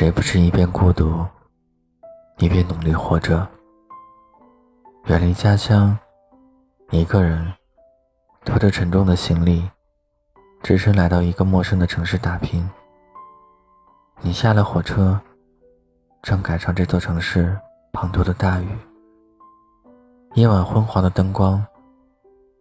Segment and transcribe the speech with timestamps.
[0.00, 1.26] 谁不是一边孤独，
[2.38, 3.46] 一边努力活着？
[5.04, 5.94] 远离家乡，
[6.88, 7.52] 一个人
[8.42, 9.70] 拖着沉重的行李，
[10.62, 12.66] 只身来到一个陌生的城市打拼。
[14.22, 15.20] 你下了火车，
[16.22, 17.54] 正赶上这座城市
[17.92, 18.68] 滂沱的大雨。
[20.32, 21.62] 夜晚昏黄的灯光，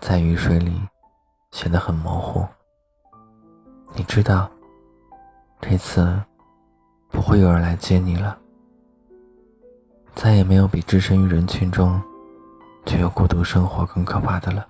[0.00, 0.78] 在雨水里
[1.52, 2.46] 显得很模糊。
[3.94, 4.50] 你知道，
[5.62, 6.22] 这次
[7.12, 8.36] 不会有人来接你了。
[10.14, 12.02] 再也没有比置身于人群中，
[12.84, 14.66] 却又孤独生活更可怕的了。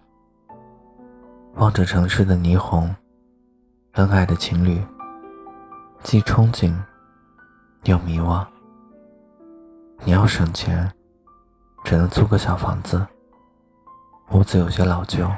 [1.55, 2.95] 望着城市的霓虹，
[3.92, 4.82] 恩爱的情侣，
[6.02, 6.74] 既憧憬
[7.84, 8.45] 又迷惘。
[10.04, 10.90] 你要省钱，
[11.84, 13.06] 只能租个小房子。
[14.30, 15.30] 屋子有些老旧，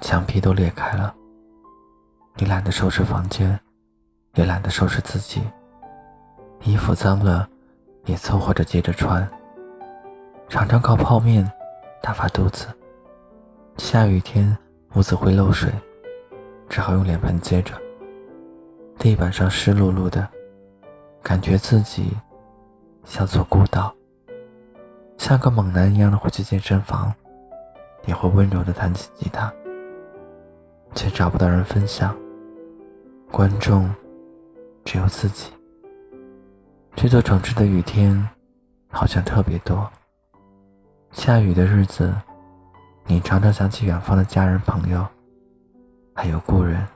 [0.00, 1.14] 墙皮都裂开了。
[2.36, 3.58] 你懒得收拾房间，
[4.34, 5.40] 也懒得收拾自己。
[6.66, 7.46] 衣服脏了，
[8.06, 9.28] 也凑合着接着穿。
[10.48, 11.46] 常常靠泡面
[12.00, 12.66] 打发肚子。
[13.76, 14.56] 下雨天
[14.94, 15.70] 屋子会漏水，
[16.66, 17.74] 只好用脸盆接着。
[18.98, 20.26] 地板上湿漉漉的，
[21.22, 22.16] 感觉自己
[23.04, 23.94] 像座孤岛。
[25.18, 27.12] 像个猛男一样的会去健身房，
[28.06, 29.52] 也会温柔的弹起吉他，
[30.94, 32.16] 却找不到人分享。
[33.30, 33.94] 观众
[34.82, 35.52] 只有自己。
[36.96, 38.28] 这座城市的雨天
[38.88, 39.90] 好像特别多。
[41.10, 42.14] 下雨的日子，
[43.04, 45.06] 你常常想起远方的家人、朋友，
[46.14, 46.86] 还有故人。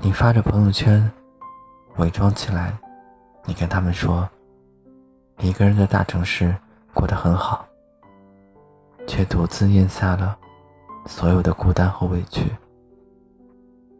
[0.00, 1.10] 你发着朋友圈，
[1.96, 2.72] 伪装起来，
[3.46, 4.28] 你跟他们说，
[5.38, 6.54] 一个人在大城市
[6.94, 7.66] 过得很好，
[9.06, 10.38] 却独自咽下了
[11.06, 12.42] 所有的孤单和委屈。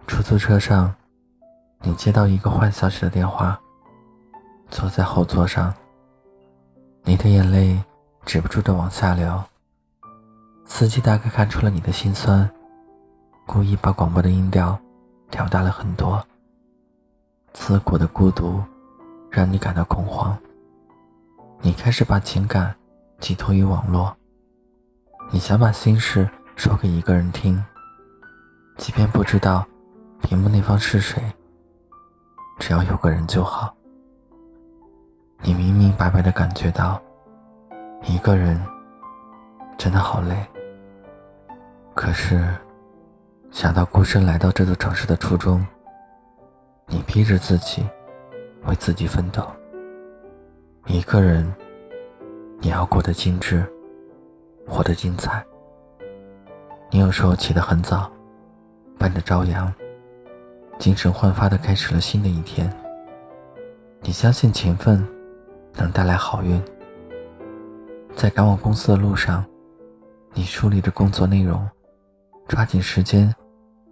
[0.06, 0.94] 出租车上。
[1.80, 3.56] 你接到一个坏消息的电话，
[4.70, 5.74] 坐在后座上，
[7.02, 7.82] 你的眼泪
[8.24, 9.42] 止不住的往下流。
[10.66, 12.48] 司机大概看出了你的心酸，
[13.46, 14.78] 故意把广播的音调
[15.30, 16.22] 调大了很多。
[17.54, 18.62] 刺骨的孤独
[19.30, 20.36] 让你感到恐慌，
[21.60, 22.74] 你开始把情感
[23.18, 24.14] 寄托于网络，
[25.30, 27.64] 你想把心事说给一个人听，
[28.76, 29.66] 即便不知道
[30.20, 31.22] 屏幕那方是谁。
[32.58, 33.74] 只要有个人就好。
[35.42, 37.00] 你明明白白的感觉到，
[38.04, 38.60] 一个人
[39.76, 40.36] 真的好累。
[41.94, 42.48] 可是，
[43.50, 45.64] 想到孤身来到这座城市的初衷，
[46.86, 47.86] 你逼着自己
[48.66, 49.46] 为自己奋斗。
[50.86, 51.52] 一个人，
[52.60, 53.64] 你要过得精致，
[54.66, 55.44] 活得精彩。
[56.90, 58.10] 你有时候起得很早，
[58.98, 59.72] 伴着朝阳。
[60.78, 62.72] 精神焕发的开始了新的一天。
[64.00, 65.04] 你相信勤奋
[65.78, 66.60] 能带来好运。
[68.14, 69.44] 在赶往公司的路上，
[70.34, 71.68] 你梳理着工作内容，
[72.48, 73.34] 抓紧时间，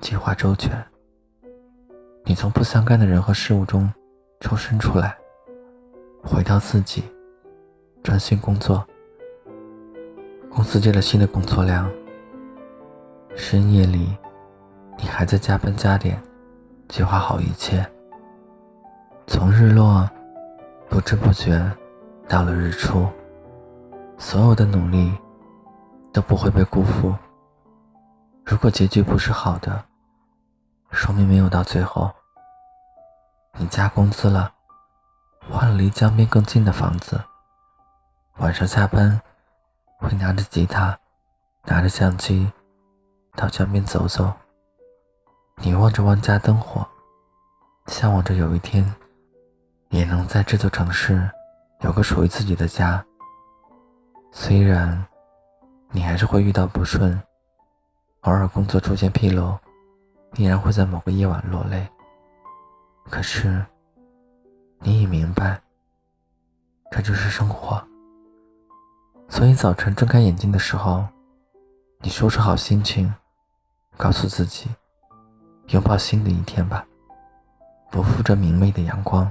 [0.01, 0.85] 计划周全。
[2.25, 3.89] 你从不相干的人和事物中
[4.41, 5.17] 抽身出来，
[6.23, 7.05] 回到自己，
[8.03, 8.85] 专心工作。
[10.51, 11.89] 公司接了新的工作量，
[13.37, 14.09] 深夜里，
[14.99, 16.21] 你还在加班加点。
[16.89, 17.85] 计划好一切，
[19.27, 20.09] 从日落
[20.89, 21.71] 不知不觉
[22.29, 23.07] 到了日出，
[24.19, 25.17] 所有的努力
[26.13, 27.15] 都不会被辜负。
[28.45, 29.85] 如果结局不是好的，
[30.91, 32.11] 说明没有到最后。
[33.59, 34.53] 你加工资了，
[35.51, 37.21] 换了离江边更近的房子，
[38.39, 39.21] 晚上下班
[39.99, 40.99] 会拿着吉他，
[41.65, 42.51] 拿着相机
[43.35, 44.33] 到江边走走。
[45.57, 46.87] 你望着万家灯火，
[47.87, 48.95] 向往着有一天，
[49.91, 51.29] 也能在这座城市
[51.81, 53.05] 有个属于自己的家。
[54.33, 55.05] 虽然
[55.91, 57.21] 你还是会遇到不顺，
[58.23, 59.59] 偶尔工作出现纰漏，
[60.33, 61.87] 必然会在某个夜晚落泪。
[63.09, 63.65] 可是，
[64.81, 65.61] 你已明白，
[66.91, 67.83] 这就是生活。
[69.29, 71.07] 所以早晨睁开眼睛的时候，
[72.01, 73.15] 你收拾好心情，
[73.97, 74.69] 告诉自己。
[75.69, 76.87] 拥抱新的一天吧，
[77.91, 79.29] 不负这明媚的阳光。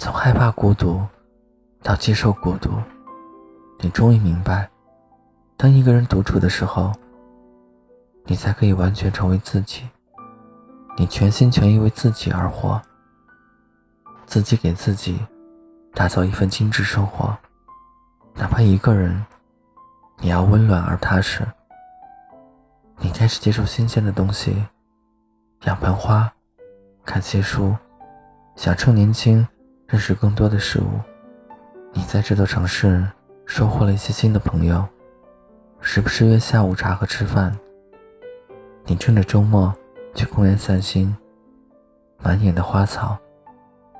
[0.00, 1.04] 从害怕孤独
[1.82, 2.70] 到接受孤独，
[3.80, 4.70] 你终于明白，
[5.56, 6.92] 当一个人独处的时候，
[8.24, 9.88] 你才可以完全成为自己。
[10.96, 12.80] 你全心全意为自己而活，
[14.24, 15.18] 自己给自己
[15.94, 17.36] 打造一份精致生活，
[18.34, 19.24] 哪怕一个人，
[20.20, 21.44] 也要温暖而踏实。
[22.98, 24.64] 你开始接受新鲜的东西。
[25.64, 26.32] 养盆花，
[27.04, 27.76] 看些书，
[28.54, 29.46] 想趁年轻
[29.88, 31.00] 认识更多的事物。
[31.94, 33.06] 你在这座城市
[33.46, 34.86] 收获了一些新的朋友，
[35.80, 37.58] 时不时约下午茶和吃饭。
[38.84, 39.74] 你趁着周末
[40.14, 41.16] 去公园散心，
[42.18, 43.16] 满眼的花草，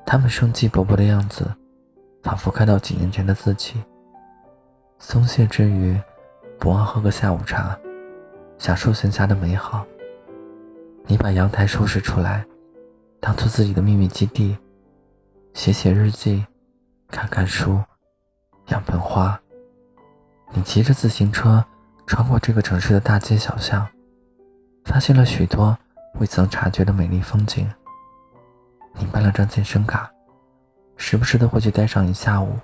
[0.05, 1.51] 它们生机勃勃的样子，
[2.21, 3.83] 仿佛看到几年前的自己。
[4.99, 5.99] 松懈之余，
[6.59, 7.75] 不忘喝个下午茶，
[8.59, 9.83] 享受闲暇的美好。
[11.07, 12.45] 你把阳台收拾出来，
[13.19, 14.55] 当做自己的秘密基地，
[15.53, 16.45] 写写日记，
[17.09, 17.81] 看看书，
[18.67, 19.39] 养盆花。
[20.51, 21.63] 你骑着自行车
[22.07, 23.87] 穿过这个城市的大街小巷，
[24.85, 25.77] 发现了许多
[26.19, 27.69] 未曾察觉的美丽风景。
[28.93, 30.09] 你办了张健身卡，
[30.97, 32.57] 时不时的会去待上一下午。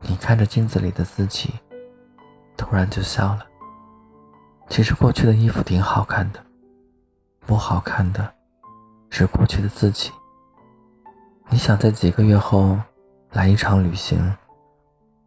[0.00, 1.54] 你看着镜子里的自己，
[2.56, 3.46] 突然就笑了。
[4.68, 6.44] 其实过去的衣服挺好看的，
[7.40, 8.32] 不好看的
[9.08, 10.10] 是过去的自己。
[11.48, 12.76] 你想在几个月后
[13.30, 14.34] 来一场旅行，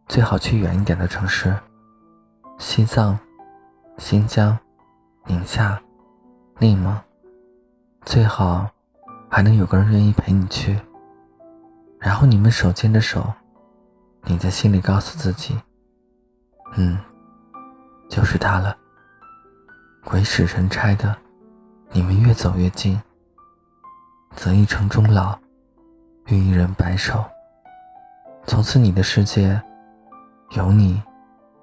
[0.06, 1.54] 最好去远一点的城市，
[2.58, 3.18] 西藏、
[3.96, 4.56] 新疆、
[5.26, 5.80] 宁夏、
[6.58, 6.96] 内蒙，
[8.04, 8.68] 最好
[9.30, 10.78] 还能有个人愿意陪你去，
[11.98, 13.26] 然后你们手牵着手。
[14.24, 15.58] 你在心里告诉自己
[16.76, 16.98] ：“嗯，
[18.10, 18.76] 就是他了。”
[20.04, 21.16] 鬼使神差的，
[21.92, 23.00] 你们越走越近，
[24.36, 25.38] 择一城终老，
[26.30, 27.24] 与一人白首。
[28.46, 29.60] 从此，你的世界
[30.50, 31.02] 有你，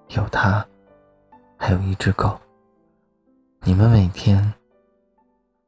[0.10, 0.66] 有他，
[1.58, 2.38] 还有一只狗。
[3.62, 4.54] 你们每天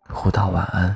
[0.09, 0.95] 互道晚安。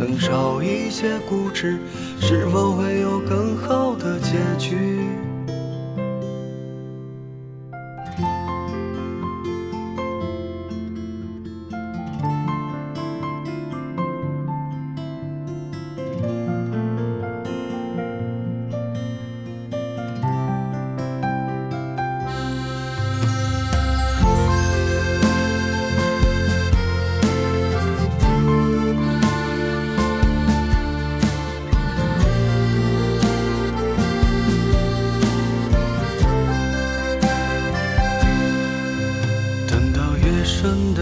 [0.00, 1.76] 能少一些固执，
[2.18, 5.04] 是否会有更好的结局？